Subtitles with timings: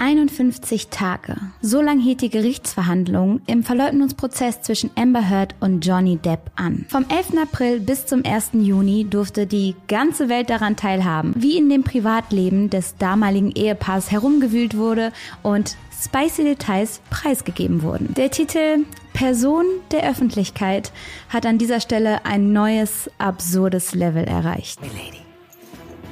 [0.00, 1.36] 51 Tage.
[1.60, 6.86] So lang hielt die Gerichtsverhandlung im Verleugnungsprozess zwischen Amber Heard und Johnny Depp an.
[6.88, 7.36] Vom 11.
[7.42, 8.52] April bis zum 1.
[8.54, 14.74] Juni durfte die ganze Welt daran teilhaben, wie in dem Privatleben des damaligen Ehepaars herumgewühlt
[14.74, 18.14] wurde und spicy Details preisgegeben wurden.
[18.14, 20.92] Der Titel Person der Öffentlichkeit
[21.28, 24.80] hat an dieser Stelle ein neues, absurdes Level erreicht.
[24.80, 25.20] Milady,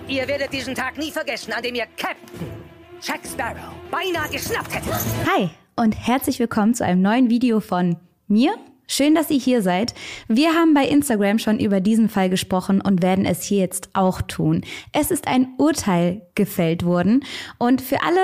[0.09, 2.58] ihr werdet diesen Tag nie vergessen, an dem ihr Captain
[3.01, 4.91] Jack Sparrow beinahe geschnappt hätte.
[5.33, 7.97] Hi und herzlich willkommen zu einem neuen Video von
[8.27, 8.57] mir.
[8.89, 9.95] Schön, dass ihr hier seid.
[10.27, 14.21] Wir haben bei Instagram schon über diesen Fall gesprochen und werden es hier jetzt auch
[14.23, 14.63] tun.
[14.93, 17.25] Es ist ein Urteil gefällt worden
[17.59, 18.21] und für alle,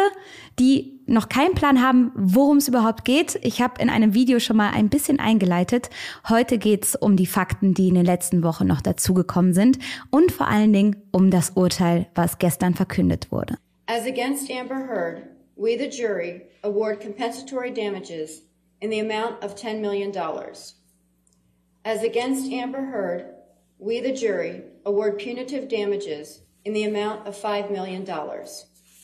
[0.59, 4.57] die noch keinen Plan haben, worum es überhaupt geht, ich habe in einem Video schon
[4.57, 5.89] mal ein bisschen eingeleitet.
[6.29, 9.79] Heute geht es um die Fakten, die in den letzten Wochen noch dazugekommen sind
[10.11, 13.57] und vor allen Dingen um das Urteil, was gestern verkündet wurde.
[13.87, 18.41] As against Amber Heard, we, the jury, award compensatory damages
[18.81, 20.11] in the amount of $10 million.
[21.85, 23.27] As against Amber Heard,
[23.79, 28.07] we, the jury, award punitive damages in the amount of $5 million.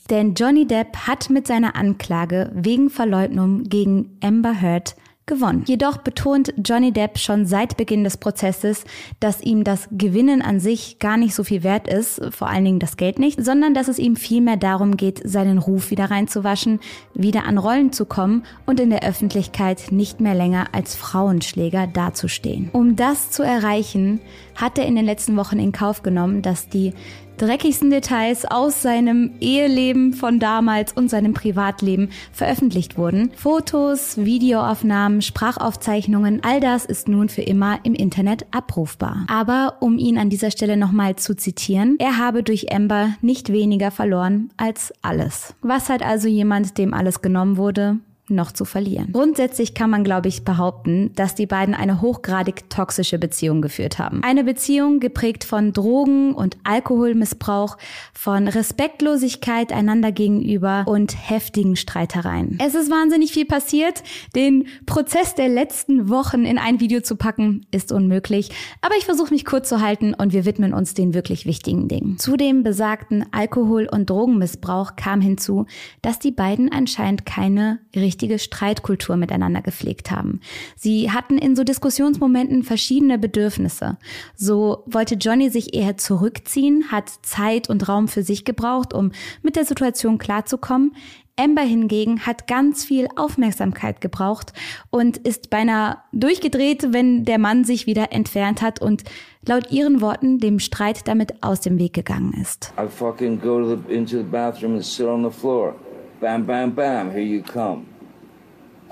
[0.09, 4.95] Denn Johnny Depp hat mit seiner Anklage wegen Verleugnung gegen Amber Heard
[5.31, 5.63] gewonnen.
[5.65, 8.83] Jedoch betont Johnny Depp schon seit Beginn des Prozesses,
[9.21, 12.79] dass ihm das Gewinnen an sich gar nicht so viel wert ist, vor allen Dingen
[12.79, 16.81] das Geld nicht, sondern dass es ihm vielmehr darum geht, seinen Ruf wieder reinzuwaschen,
[17.13, 22.69] wieder an Rollen zu kommen und in der Öffentlichkeit nicht mehr länger als Frauenschläger dazustehen.
[22.73, 24.19] Um das zu erreichen,
[24.55, 26.93] hat er in den letzten Wochen in Kauf genommen, dass die
[27.41, 33.31] dreckigsten Details aus seinem Eheleben von damals und seinem Privatleben veröffentlicht wurden.
[33.35, 39.25] Fotos, Videoaufnahmen, Sprachaufzeichnungen, all das ist nun für immer im Internet abrufbar.
[39.27, 43.89] Aber um ihn an dieser Stelle nochmal zu zitieren, er habe durch Amber nicht weniger
[43.89, 45.55] verloren als alles.
[45.61, 47.97] Was hat also jemand, dem alles genommen wurde,
[48.31, 49.09] noch zu verlieren.
[49.11, 54.23] Grundsätzlich kann man, glaube ich, behaupten, dass die beiden eine hochgradig toxische Beziehung geführt haben.
[54.23, 57.77] Eine Beziehung geprägt von Drogen und Alkoholmissbrauch,
[58.13, 62.57] von Respektlosigkeit einander gegenüber und heftigen Streitereien.
[62.63, 64.03] Es ist wahnsinnig viel passiert.
[64.35, 68.49] Den Prozess der letzten Wochen in ein Video zu packen, ist unmöglich.
[68.81, 72.17] Aber ich versuche mich kurz zu halten und wir widmen uns den wirklich wichtigen Dingen.
[72.17, 75.65] Zu dem besagten Alkohol- und Drogenmissbrauch kam hinzu,
[76.01, 80.41] dass die beiden anscheinend keine richtige richtige Streitkultur miteinander gepflegt haben.
[80.75, 83.97] Sie hatten in so Diskussionsmomenten verschiedene Bedürfnisse.
[84.35, 89.11] So wollte Johnny sich eher zurückziehen, hat Zeit und Raum für sich gebraucht, um
[89.41, 90.95] mit der Situation klarzukommen.
[91.35, 94.53] Amber hingegen hat ganz viel Aufmerksamkeit gebraucht
[94.91, 99.03] und ist beinahe durchgedreht, wenn der Mann sich wieder entfernt hat und
[99.47, 102.71] laut ihren Worten dem Streit damit aus dem Weg gegangen ist.
[102.77, 105.73] I fucking go the, into the bathroom and sit on the floor.
[106.19, 107.90] Bam, bam, bam, here you come.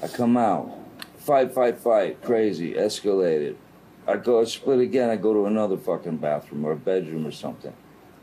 [0.01, 0.71] I come out,
[1.17, 3.55] fight, fight, fight, crazy, escalated.
[4.07, 5.09] I go split again.
[5.09, 7.73] I go to another fucking bathroom or a bedroom or something.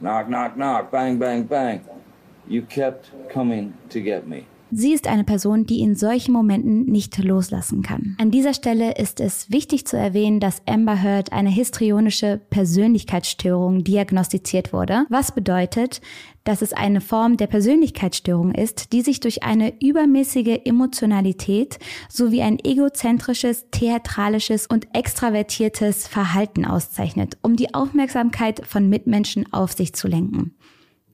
[0.00, 1.86] Knock, knock, knock, bang, bang, bang.
[2.48, 4.46] You kept coming to get me.
[4.70, 8.16] Sie ist eine Person, die in solchen Momenten nicht loslassen kann.
[8.18, 14.72] An dieser Stelle ist es wichtig zu erwähnen, dass Amber Heard eine histrionische Persönlichkeitsstörung diagnostiziert
[14.72, 16.00] wurde, was bedeutet,
[16.42, 21.78] dass es eine Form der Persönlichkeitsstörung ist, die sich durch eine übermäßige Emotionalität
[22.08, 29.92] sowie ein egozentrisches, theatralisches und extravertiertes Verhalten auszeichnet, um die Aufmerksamkeit von Mitmenschen auf sich
[29.94, 30.56] zu lenken.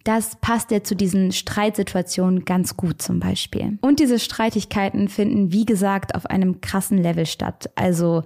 [0.04, 3.78] Das passt ja zu diesen Streitsituationen ganz gut zum Beispiel.
[3.80, 7.70] Und diese Streitigkeiten finden, wie gesagt, auf einem krassen Level statt.
[7.76, 8.22] Also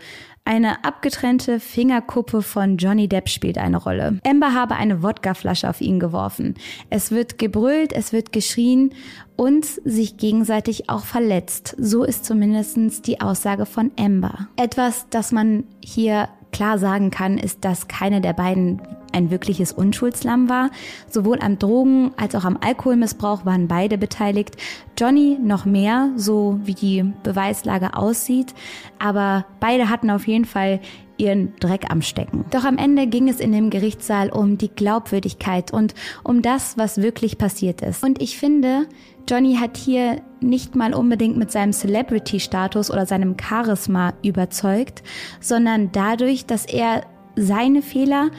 [0.47, 4.21] eine abgetrennte Fingerkuppe von Johnny Depp spielt eine Rolle.
[4.25, 6.55] Amber habe eine Wodkaflasche auf ihn geworfen.
[6.89, 8.95] Es wird gebrüllt, es wird geschrien
[9.35, 11.75] und sich gegenseitig auch verletzt.
[11.79, 14.49] So ist zumindest die Aussage von Amber.
[14.57, 18.81] Etwas, das man hier klar sagen kann, ist, dass keine der beiden
[19.13, 20.71] ein wirkliches Unschuldslamm war.
[21.11, 24.57] Sowohl am Drogen- als auch am Alkoholmissbrauch waren beide beteiligt.
[24.99, 28.55] Johnny noch mehr, so wie die Beweislage aussieht.
[28.99, 30.81] Aber beide hatten auf jeden Fall
[31.19, 32.45] ihren Dreck am Stecken.
[32.51, 36.99] Doch am Ende ging es in dem Gerichtssaal um die Glaubwürdigkeit und um das, was
[36.99, 38.05] wirklich passiert ist.
[38.05, 38.87] Und ich finde,
[39.29, 45.03] Johnny hat hier nicht mal unbedingt mit seinem Celebrity-Status oder seinem Charisma überzeugt,
[45.41, 47.03] sondern dadurch, dass er
[47.35, 48.31] seine Fehler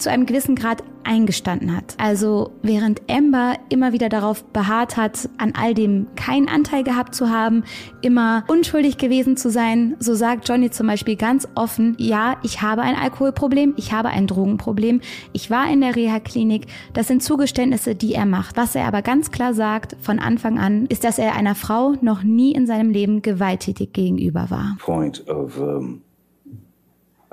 [0.00, 1.94] zu einem gewissen Grad eingestanden hat.
[1.98, 7.30] Also während Amber immer wieder darauf beharrt hat, an all dem keinen Anteil gehabt zu
[7.30, 7.64] haben,
[8.02, 12.82] immer unschuldig gewesen zu sein, so sagt Johnny zum Beispiel ganz offen, ja, ich habe
[12.82, 15.00] ein Alkoholproblem, ich habe ein Drogenproblem,
[15.32, 18.56] ich war in der Reha-Klinik, das sind Zugeständnisse, die er macht.
[18.56, 22.22] Was er aber ganz klar sagt von Anfang an, ist, dass er einer Frau noch
[22.22, 24.76] nie in seinem Leben gewalttätig gegenüber war.
[24.80, 26.02] Point of um,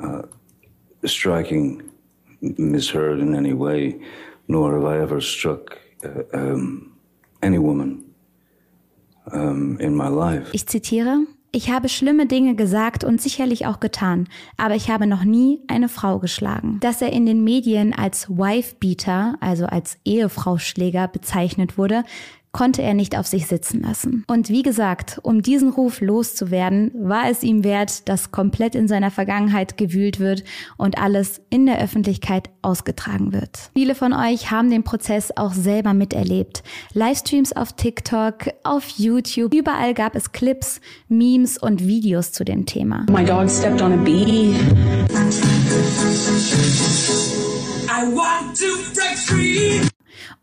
[0.02, 0.24] uh,
[1.06, 1.84] striking
[2.40, 4.00] Miss Heard in any way,
[4.48, 6.94] nor have I ever struck uh, um,
[7.42, 8.04] any woman
[9.32, 10.50] um, in my life.
[10.54, 11.26] Ich zitiere.
[11.54, 15.88] Ich habe schlimme Dinge gesagt und sicherlich auch getan, aber ich habe noch nie eine
[15.88, 16.80] Frau geschlagen.
[16.82, 22.04] Dass er in den Medien als Wife-Beater, also als Ehefrauschläger bezeichnet wurde,
[22.58, 24.24] konnte er nicht auf sich sitzen lassen.
[24.26, 29.12] Und wie gesagt, um diesen Ruf loszuwerden, war es ihm wert, dass komplett in seiner
[29.12, 30.44] Vergangenheit gewühlt wird
[30.76, 33.70] und alles in der Öffentlichkeit ausgetragen wird.
[33.76, 36.64] Viele von euch haben den Prozess auch selber miterlebt.
[36.94, 43.06] Livestreams auf TikTok, auf YouTube, überall gab es Clips, Memes und Videos zu dem Thema.
[43.12, 44.56] My dog stepped on a bee.
[47.88, 48.66] I want to
[48.96, 49.88] break free.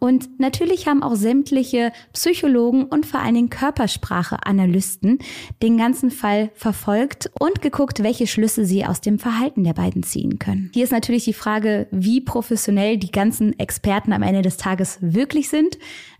[0.04, 5.18] Und natürlich haben auch sämtliche Psychologen und vor allen Dingen Körpersprache-Analysten
[5.62, 10.38] den ganzen Fall verfolgt und geguckt, welche Schlüsse sie aus dem Verhalten der beiden ziehen
[10.38, 10.70] können.
[10.74, 15.48] Hier ist natürlich die Frage, wie professionell die ganzen Experten am Ende des Tages wirklich
[15.48, 15.78] sind.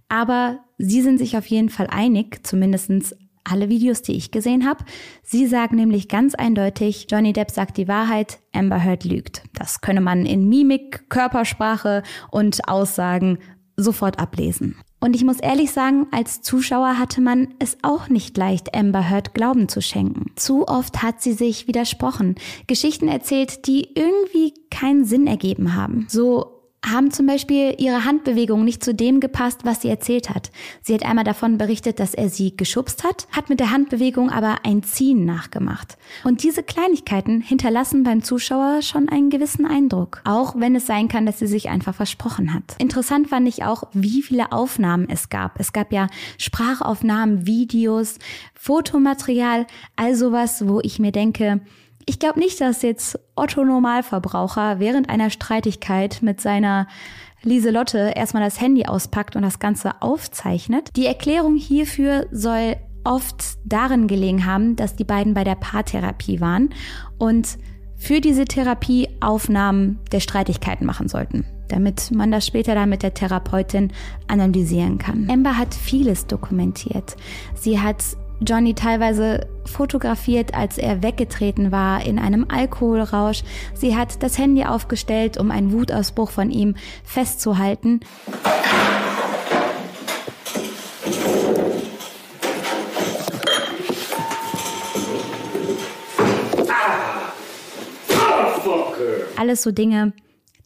[0.09, 3.15] Aber sie sind sich auf jeden Fall einig, zumindestens
[3.45, 4.85] alle Videos, die ich gesehen habe.
[5.23, 9.43] Sie sagen nämlich ganz eindeutig, Johnny Depp sagt die Wahrheit, Amber Heard lügt.
[9.53, 13.39] Das könne man in Mimik, Körpersprache und Aussagen
[13.77, 14.77] sofort ablesen.
[15.01, 19.35] Und ich muss ehrlich sagen, als Zuschauer hatte man es auch nicht leicht, Amber Heard
[19.35, 20.33] Glauben zu schenken.
[20.35, 22.37] Zu oft hat sie sich widersprochen,
[22.67, 26.07] Geschichten erzählt, die irgendwie keinen Sinn ergeben haben.
[26.09, 26.54] So
[26.85, 30.51] haben zum Beispiel ihre Handbewegungen nicht zu dem gepasst, was sie erzählt hat.
[30.83, 34.59] Sie hat einmal davon berichtet, dass er sie geschubst hat, hat mit der Handbewegung aber
[34.65, 35.97] ein Ziehen nachgemacht.
[36.25, 40.21] Und diese Kleinigkeiten hinterlassen beim Zuschauer schon einen gewissen Eindruck.
[40.25, 42.77] Auch wenn es sein kann, dass sie sich einfach versprochen hat.
[42.79, 45.59] Interessant fand ich auch, wie viele Aufnahmen es gab.
[45.61, 46.09] Es gab ja
[46.39, 48.19] Sprachaufnahmen, Videos,
[48.55, 49.67] Fotomaterial,
[49.97, 51.61] all sowas, wo ich mir denke,
[52.07, 56.87] ich glaube nicht, dass jetzt Otto Normalverbraucher während einer Streitigkeit mit seiner
[57.43, 60.91] Lieselotte erstmal das Handy auspackt und das Ganze aufzeichnet.
[60.97, 66.71] Die Erklärung hierfür soll oft darin gelegen haben, dass die beiden bei der Paartherapie waren
[67.19, 67.59] und
[67.97, 73.15] für diese Therapie Aufnahmen der Streitigkeiten machen sollten, damit man das später dann mit der
[73.15, 73.93] Therapeutin
[74.27, 75.29] analysieren kann.
[75.31, 77.17] Amber hat vieles dokumentiert.
[77.55, 78.03] Sie hat
[78.41, 83.43] Johnny teilweise fotografiert, als er weggetreten war in einem Alkoholrausch.
[83.75, 88.01] Sie hat das Handy aufgestellt, um einen Wutausbruch von ihm festzuhalten.
[99.37, 100.13] Alles so Dinge,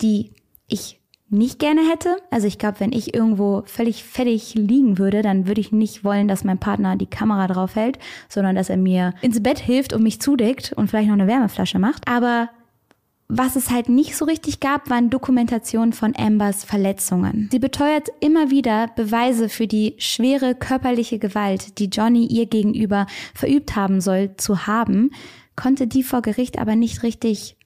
[0.00, 0.32] die
[0.68, 1.00] ich
[1.30, 2.16] nicht gerne hätte.
[2.30, 6.28] Also ich glaube, wenn ich irgendwo völlig fertig liegen würde, dann würde ich nicht wollen,
[6.28, 7.98] dass mein Partner die Kamera drauf hält,
[8.28, 11.78] sondern dass er mir ins Bett hilft und mich zudeckt und vielleicht noch eine Wärmeflasche
[11.78, 12.08] macht.
[12.08, 12.48] Aber
[13.28, 17.50] was es halt nicht so richtig gab, waren Dokumentationen von Ambers Verletzungen.
[17.52, 23.76] Sie beteuert immer wieder Beweise für die schwere körperliche Gewalt, die Johnny ihr gegenüber verübt
[23.76, 25.10] haben soll, zu haben,
[25.56, 27.56] konnte die vor Gericht aber nicht richtig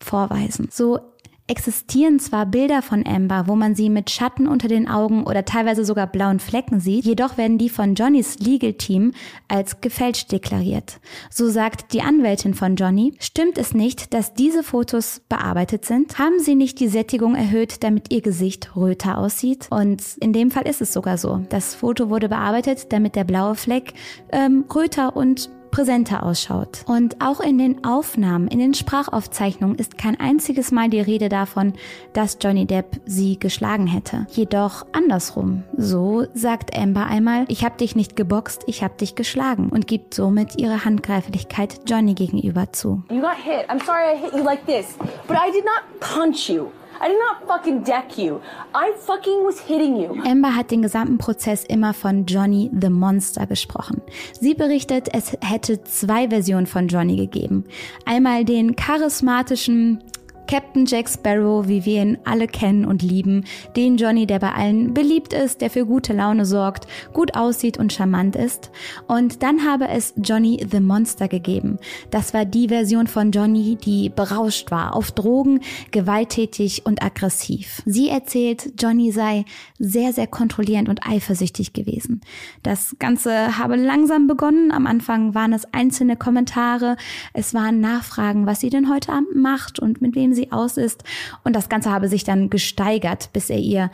[0.00, 0.68] vorweisen.
[0.72, 0.98] So
[1.46, 5.84] existieren zwar Bilder von Amber, wo man sie mit Schatten unter den Augen oder teilweise
[5.84, 9.12] sogar blauen Flecken sieht, jedoch werden die von Johnnys Legal Team
[9.48, 11.00] als gefälscht deklariert.
[11.30, 16.18] So sagt die Anwältin von Johnny, stimmt es nicht, dass diese Fotos bearbeitet sind?
[16.18, 19.66] Haben sie nicht die Sättigung erhöht, damit ihr Gesicht röter aussieht?
[19.70, 21.44] Und in dem Fall ist es sogar so.
[21.48, 23.94] Das Foto wurde bearbeitet, damit der blaue Fleck
[24.30, 26.84] ähm, röter und präsenter ausschaut.
[26.86, 31.72] Und auch in den Aufnahmen, in den Sprachaufzeichnungen ist kein einziges Mal die Rede davon,
[32.12, 34.28] dass Johnny Depp sie geschlagen hätte.
[34.30, 35.64] Jedoch andersrum.
[35.76, 40.14] So sagt Amber einmal, ich habe dich nicht geboxt, ich habe dich geschlagen und gibt
[40.14, 43.02] somit ihre Handgreiflichkeit Johnny gegenüber zu.
[43.10, 43.68] You got hit.
[43.68, 44.94] I'm sorry I hit you like this,
[45.26, 46.68] but I did not punch you.
[47.00, 48.40] I did not fucking deck you.
[48.74, 50.22] I fucking was hitting you.
[50.24, 54.02] Amber hat den gesamten Prozess immer von Johnny the Monster gesprochen.
[54.38, 57.64] Sie berichtet, es hätte zwei Versionen von Johnny gegeben.
[58.04, 60.02] Einmal den charismatischen
[60.46, 63.44] Captain Jack Sparrow, wie wir ihn alle kennen und lieben,
[63.76, 67.92] den Johnny, der bei allen beliebt ist, der für gute Laune sorgt, gut aussieht und
[67.92, 68.70] charmant ist.
[69.06, 71.78] Und dann habe es Johnny the Monster gegeben.
[72.10, 77.82] Das war die Version von Johnny, die berauscht war, auf Drogen, gewalttätig und aggressiv.
[77.86, 79.44] Sie erzählt, Johnny sei
[79.78, 82.20] sehr, sehr kontrollierend und eifersüchtig gewesen.
[82.62, 84.70] Das Ganze habe langsam begonnen.
[84.72, 86.96] Am Anfang waren es einzelne Kommentare,
[87.32, 91.04] es waren Nachfragen, was sie denn heute Abend macht und mit wem sie aus ist.
[91.44, 93.90] Und das Ganze habe sich dann gesteigert, bis er ihr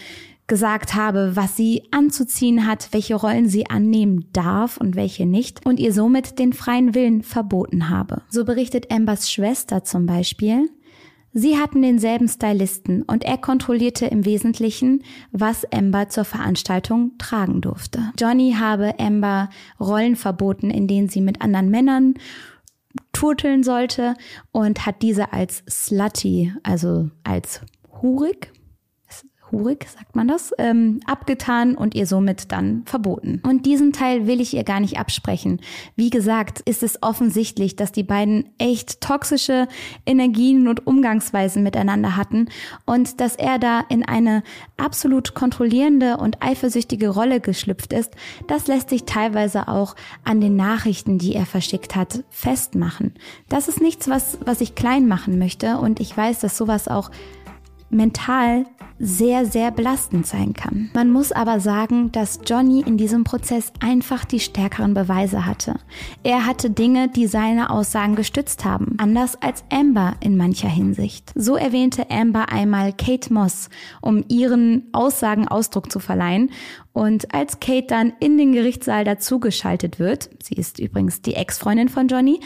[0.46, 5.78] gesagt habe, was sie anzuziehen hat, welche Rollen sie annehmen darf und welche nicht und
[5.78, 8.22] ihr somit den freien Willen verboten habe.
[8.30, 10.70] So berichtet Ambers Schwester zum Beispiel,
[11.34, 18.12] Sie hatten denselben Stylisten und er kontrollierte im Wesentlichen, was Amber zur Veranstaltung tragen durfte.
[18.18, 22.14] Johnny habe Amber Rollen verboten, in denen sie mit anderen Männern
[23.18, 24.14] turteln sollte
[24.52, 27.62] und hat diese als slutty, also als
[28.00, 28.52] hurig,
[29.50, 33.40] hurig, sagt man das, ähm, abgetan und ihr somit dann verboten.
[33.46, 35.60] Und diesen Teil will ich ihr gar nicht absprechen.
[35.96, 39.68] Wie gesagt, ist es offensichtlich, dass die beiden echt toxische
[40.06, 42.48] Energien und Umgangsweisen miteinander hatten
[42.86, 44.42] und dass er da in eine
[44.76, 48.12] absolut kontrollierende und eifersüchtige Rolle geschlüpft ist,
[48.46, 53.14] das lässt sich teilweise auch an den Nachrichten, die er verschickt hat, festmachen.
[53.48, 57.10] Das ist nichts, was, was ich klein machen möchte und ich weiß, dass sowas auch
[57.90, 58.64] mental
[58.98, 60.90] sehr, sehr belastend sein kann.
[60.92, 65.76] Man muss aber sagen, dass Johnny in diesem Prozess einfach die stärkeren Beweise hatte.
[66.24, 71.32] Er hatte Dinge, die seine Aussagen gestützt haben, anders als Amber in mancher Hinsicht.
[71.36, 76.50] So erwähnte Amber einmal Kate Moss, um ihren Aussagen Ausdruck zu verleihen.
[76.92, 82.08] Und als Kate dann in den Gerichtssaal dazugeschaltet wird, sie ist übrigens die Ex-Freundin von
[82.08, 82.40] Johnny,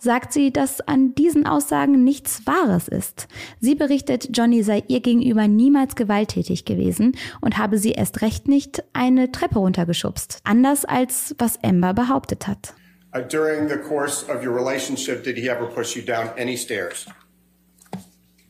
[0.00, 3.28] sagt sie, dass an diesen Aussagen nichts Wahres ist.
[3.60, 8.82] Sie berichtet, Johnny sei ihr gegenüber niemals gewalttätig gewesen und habe sie erst recht nicht
[8.92, 10.40] eine Treppe runtergeschubst.
[10.44, 12.74] Anders als was Amber behauptet hat.
[13.12, 17.06] Uh, during the course of your relationship, did he ever push you down any stairs?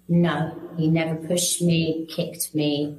[0.07, 2.99] No, he never pushed me, kicked me,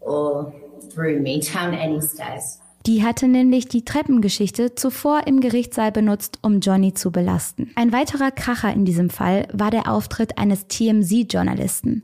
[0.00, 0.52] or
[0.92, 2.58] threw me down any stairs.
[2.90, 7.70] Die hatte nämlich die Treppengeschichte zuvor im Gerichtssaal benutzt, um Johnny zu belasten.
[7.76, 12.02] Ein weiterer Kracher in diesem Fall war der Auftritt eines TMZ-Journalisten.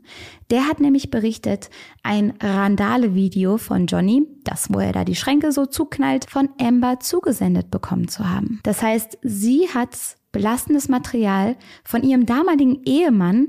[0.51, 1.71] Der hat nämlich berichtet,
[2.05, 7.69] ein Randale-Video von Johnny, das wo er da die Schränke so zuknallt, von Amber zugesendet
[7.73, 8.61] bekommen zu haben.
[8.63, 9.99] Das heißt, sie hat
[10.31, 13.49] belastendes Material von ihrem damaligen Ehemann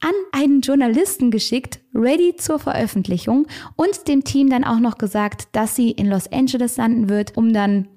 [0.00, 5.74] an einen Journalisten geschickt, ready zur Veröffentlichung und dem Team dann auch noch gesagt, dass
[5.74, 7.88] sie in Los Angeles landen wird, um dann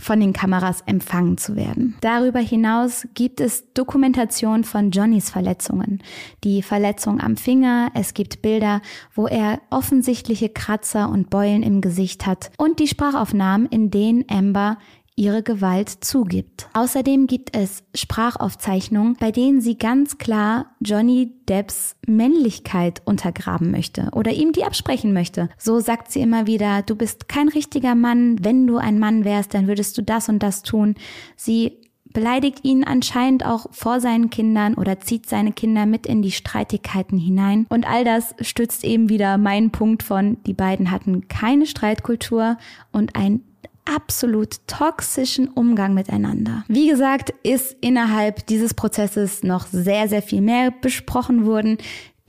[0.00, 1.96] von den Kameras empfangen zu werden.
[2.00, 6.02] Darüber hinaus gibt es Dokumentation von Johnnys Verletzungen.
[6.44, 8.80] Die Verletzung am Finger, es gibt Bilder,
[9.14, 14.78] wo er offensichtliche Kratzer und Beulen im Gesicht hat und die Sprachaufnahmen, in denen Amber
[15.18, 16.68] ihre Gewalt zugibt.
[16.72, 24.32] Außerdem gibt es Sprachaufzeichnungen, bei denen sie ganz klar Johnny Depps Männlichkeit untergraben möchte oder
[24.32, 25.48] ihm die absprechen möchte.
[25.58, 29.54] So sagt sie immer wieder, du bist kein richtiger Mann, wenn du ein Mann wärst,
[29.54, 30.94] dann würdest du das und das tun.
[31.36, 31.72] Sie
[32.12, 37.18] beleidigt ihn anscheinend auch vor seinen Kindern oder zieht seine Kinder mit in die Streitigkeiten
[37.18, 37.66] hinein.
[37.68, 42.56] Und all das stützt eben wieder meinen Punkt von, die beiden hatten keine Streitkultur
[42.92, 43.42] und ein
[43.94, 46.64] absolut toxischen Umgang miteinander.
[46.68, 51.78] Wie gesagt, ist innerhalb dieses Prozesses noch sehr, sehr viel mehr besprochen worden.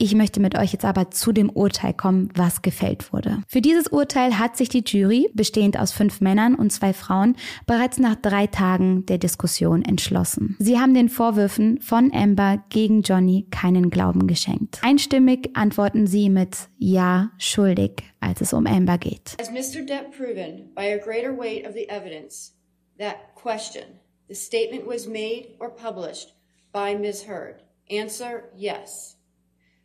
[0.02, 3.42] Ich möchte mit euch jetzt aber zu dem Urteil kommen, was gefällt wurde.
[3.46, 7.98] Für dieses Urteil hat sich die Jury, bestehend aus fünf Männern und zwei Frauen, bereits
[7.98, 10.56] nach drei Tagen der Diskussion entschlossen.
[10.58, 14.80] Sie haben den Vorwürfen von Amber gegen Johnny keinen Glauben geschenkt.
[14.82, 19.36] Einstimmig antworten sie mit Ja, schuldig, als es um Amber geht.
[19.38, 19.82] Has Mr.
[19.82, 22.54] Depp proven by a greater weight of the evidence
[22.96, 23.84] that question,
[24.28, 26.34] the statement was made or published
[26.72, 27.26] by Ms.
[27.28, 27.56] Heard?
[27.90, 29.19] Answer, yes.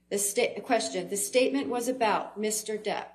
[0.10, 2.78] Question, the statement was about Mr.
[2.82, 3.08] Depp.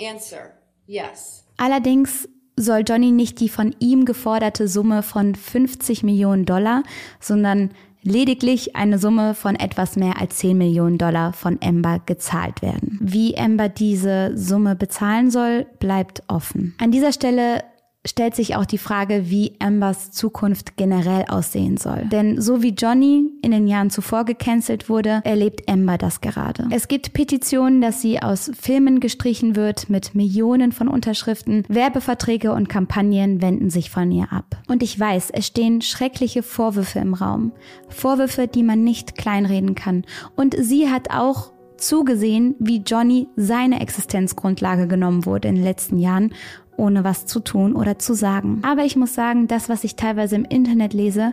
[0.00, 0.52] Answer,
[0.86, 1.44] yes.
[1.56, 6.82] Allerdings soll Johnny nicht die von ihm geforderte Summe von 50 Millionen Dollar,
[7.20, 7.70] sondern
[8.02, 12.98] lediglich eine Summe von etwas mehr als 10 Millionen Dollar von Amber gezahlt werden.
[13.00, 16.74] Wie Amber diese Summe bezahlen soll, bleibt offen.
[16.78, 17.64] An dieser Stelle
[18.06, 22.06] stellt sich auch die Frage, wie Ambers Zukunft generell aussehen soll.
[22.06, 26.68] Denn so wie Johnny in den Jahren zuvor gecancelt wurde, erlebt Amber das gerade.
[26.70, 31.64] Es gibt Petitionen, dass sie aus Filmen gestrichen wird mit Millionen von Unterschriften.
[31.68, 34.56] Werbeverträge und Kampagnen wenden sich von ihr ab.
[34.68, 37.52] Und ich weiß, es stehen schreckliche Vorwürfe im Raum.
[37.88, 40.04] Vorwürfe, die man nicht kleinreden kann.
[40.36, 46.32] Und sie hat auch zugesehen, wie Johnny seine Existenzgrundlage genommen wurde in den letzten Jahren
[46.76, 48.60] ohne was zu tun oder zu sagen.
[48.62, 51.32] Aber ich muss sagen, das, was ich teilweise im Internet lese,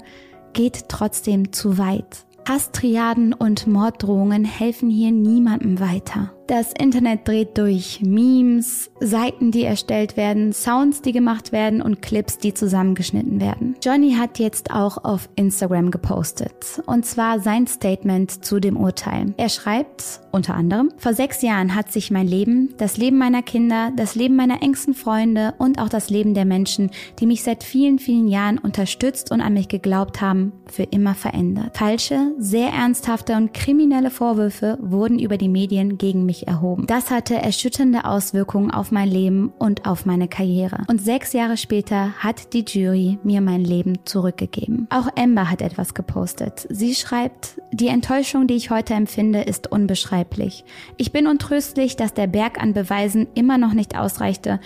[0.53, 2.25] geht trotzdem zu weit.
[2.47, 6.31] Hasstriaden und Morddrohungen helfen hier niemandem weiter.
[6.47, 12.37] Das Internet dreht durch Memes, Seiten, die erstellt werden, Sounds, die gemacht werden und Clips,
[12.37, 13.75] die zusammengeschnitten werden.
[13.81, 16.81] Johnny hat jetzt auch auf Instagram gepostet.
[16.85, 19.33] Und zwar sein Statement zu dem Urteil.
[19.37, 23.91] Er schreibt unter anderem, vor sechs Jahren hat sich mein Leben, das Leben meiner Kinder,
[23.95, 27.99] das Leben meiner engsten Freunde und auch das Leben der Menschen, die mich seit vielen,
[27.99, 31.77] vielen Jahren unterstützt und an mich geglaubt haben, für immer verändert.
[31.77, 36.87] Falsche, sehr ernsthafte und kriminelle Vorwürfe wurden über die Medien gegen mich mich erhoben.
[36.87, 40.83] Das hatte erschütternde Auswirkungen auf mein Leben und auf meine Karriere.
[40.87, 44.87] Und sechs Jahre später hat die Jury mir mein Leben zurückgegeben.
[44.89, 46.65] Auch Amber hat etwas gepostet.
[46.71, 50.65] Sie schreibt, die Enttäuschung, die ich heute empfinde, ist unbeschreiblich.
[50.97, 54.59] Ich bin untröstlich, dass der Berg an Beweisen immer noch nicht ausreichte,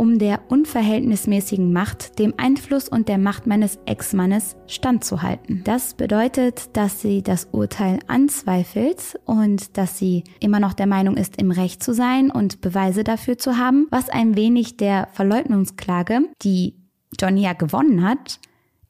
[0.00, 5.60] um der unverhältnismäßigen Macht, dem Einfluss und der Macht meines Ex-Mannes standzuhalten.
[5.64, 11.36] Das bedeutet, dass sie das Urteil anzweifelt und dass sie immer noch der Meinung ist,
[11.36, 16.76] im Recht zu sein und Beweise dafür zu haben, was ein wenig der Verleugnungsklage, die
[17.20, 18.40] Johnny ja gewonnen hat,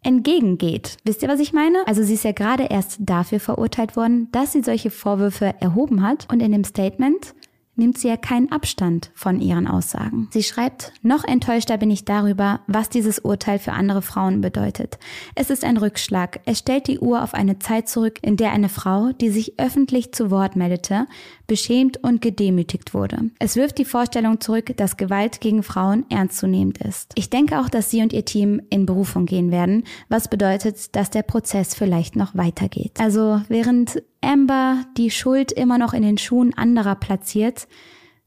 [0.05, 0.97] entgegengeht.
[1.05, 1.79] Wisst ihr, was ich meine?
[1.87, 6.29] Also sie ist ja gerade erst dafür verurteilt worden, dass sie solche Vorwürfe erhoben hat
[6.33, 7.35] und in dem Statement
[7.81, 10.29] nimmt sie ja keinen Abstand von ihren Aussagen.
[10.31, 14.99] Sie schreibt, noch enttäuschter bin ich darüber, was dieses Urteil für andere Frauen bedeutet.
[15.35, 16.41] Es ist ein Rückschlag.
[16.45, 20.13] Es stellt die Uhr auf eine Zeit zurück, in der eine Frau, die sich öffentlich
[20.13, 21.07] zu Wort meldete,
[21.51, 23.29] beschämt und gedemütigt wurde.
[23.41, 27.11] Es wirft die Vorstellung zurück, dass Gewalt gegen Frauen ernstzunehmend ist.
[27.17, 31.11] Ich denke auch, dass sie und ihr Team in Berufung gehen werden, was bedeutet, dass
[31.11, 32.93] der Prozess vielleicht noch weitergeht.
[33.01, 37.67] Also während Amber die Schuld immer noch in den Schuhen anderer platziert,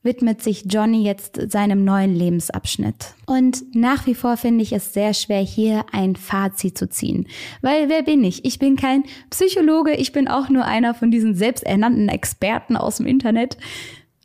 [0.03, 3.15] widmet sich Johnny jetzt seinem neuen Lebensabschnitt.
[3.25, 7.27] Und nach wie vor finde ich es sehr schwer, hier ein Fazit zu ziehen.
[7.61, 8.45] Weil wer bin ich?
[8.45, 13.07] Ich bin kein Psychologe, ich bin auch nur einer von diesen selbsternannten Experten aus dem
[13.07, 13.57] Internet.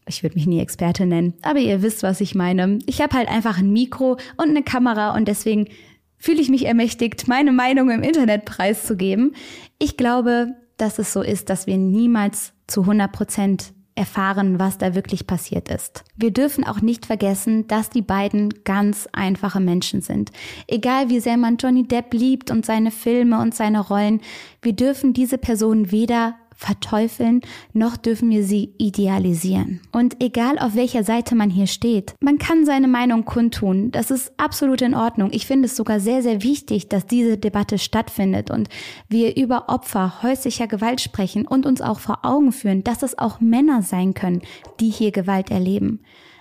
[0.06, 2.78] Ich würde mich nie Experte nennen, aber ihr wisst, was ich meine.
[2.86, 5.68] Ich habe halt einfach ein Mikro und eine Kamera und deswegen
[6.16, 9.34] fühle ich mich ermächtigt, meine Meinung im Internet preiszugeben.
[9.78, 14.94] Ich glaube, dass es so ist, dass wir niemals zu 100 Prozent erfahren, was da
[14.94, 16.04] wirklich passiert ist.
[16.16, 20.30] Wir dürfen auch nicht vergessen, dass die beiden ganz einfache Menschen sind.
[20.66, 24.20] Egal wie sehr man Johnny Depp liebt und seine Filme und seine Rollen,
[24.62, 27.40] wir dürfen diese Person weder verteufeln,
[27.72, 29.80] noch dürfen wir sie idealisieren.
[29.92, 33.92] Und egal auf welcher Seite man hier steht, man kann seine Meinung kundtun.
[33.92, 35.30] Das ist absolut in Ordnung.
[35.32, 38.68] Ich finde es sogar sehr, sehr wichtig, dass diese Debatte stattfindet und
[39.08, 43.40] wir über Opfer häuslicher Gewalt sprechen und uns auch vor Augen führen, dass es auch
[43.40, 44.42] Männer sein können,
[44.80, 46.00] die hier Gewalt erleben.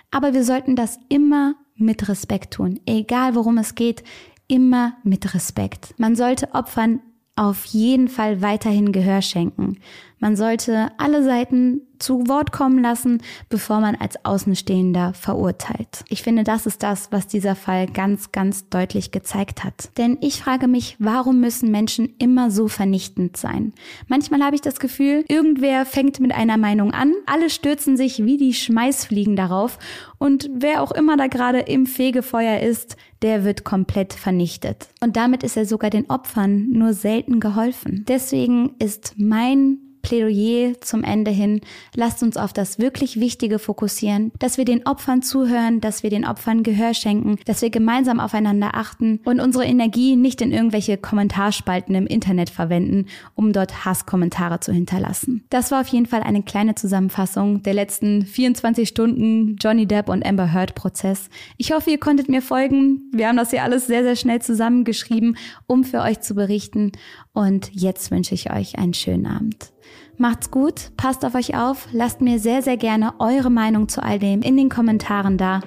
[0.10, 2.80] Aber wir sollten das immer mit Respekt tun.
[2.88, 4.03] Egal worum es geht,
[4.47, 5.93] immer mit Respekt.
[5.99, 7.01] Man sollte Opfern
[7.38, 9.78] auf jeden Fall weiterhin Gehör schenken.
[10.19, 16.03] Man sollte alle Seiten zu Wort kommen lassen, bevor man als Außenstehender verurteilt.
[16.10, 19.89] Ich finde, das ist das, was dieser Fall ganz, ganz deutlich gezeigt hat.
[19.97, 23.73] Denn ich frage mich, warum müssen Menschen immer so vernichtend sein?
[24.08, 28.38] Manchmal habe ich das Gefühl, irgendwer fängt mit einer Meinung an, alle stürzen sich wie
[28.38, 29.80] die Schmeißfliegen darauf
[30.17, 34.89] und wer auch immer da gerade im Fegefeuer ist, der wird komplett vernichtet.
[35.01, 38.06] Und damit ist er sogar den Opfern nur selten geholfen.
[38.08, 41.60] Deswegen ist mein Plädoyer zum Ende hin,
[41.93, 46.26] lasst uns auf das wirklich Wichtige fokussieren, dass wir den Opfern zuhören, dass wir den
[46.26, 51.93] Opfern Gehör schenken, dass wir gemeinsam aufeinander achten und unsere Energie nicht in irgendwelche Kommentarspalten
[51.93, 55.43] im Internet verwenden, um dort Hasskommentare zu hinterlassen.
[55.50, 60.26] Das war auf jeden Fall eine kleine Zusammenfassung der letzten 24 Stunden Johnny Depp und
[60.26, 61.28] Amber Heard Prozess.
[61.58, 63.12] Ich hoffe, ihr konntet mir folgen.
[63.12, 66.93] Wir haben das hier alles sehr, sehr schnell zusammengeschrieben, um für euch zu berichten.
[67.34, 69.74] Und jetzt wünsche ich euch einen schönen Abend.
[70.17, 74.17] Macht's gut, passt auf euch auf, lasst mir sehr, sehr gerne eure Meinung zu all
[74.17, 75.62] dem in den Kommentaren da.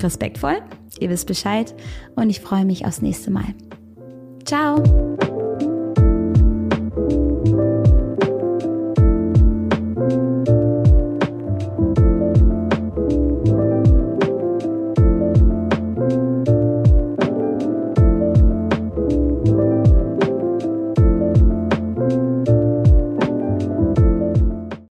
[0.00, 0.62] Respektvoll,
[0.98, 1.74] ihr wisst Bescheid
[2.14, 3.54] und ich freue mich aufs nächste Mal.
[4.44, 5.15] Ciao!